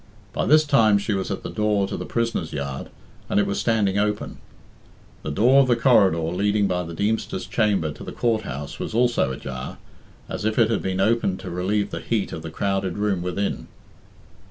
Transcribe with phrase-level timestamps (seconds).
[0.33, 2.89] By this time she was at the door to the prisoners' yard,
[3.29, 4.39] and it was standing open.
[5.21, 8.95] The door of the corridor leading by the Deemster's chamber to the Court house was
[8.95, 9.77] also ajar,
[10.27, 13.67] as if it had been opened to relieve the heat of the crowded room within.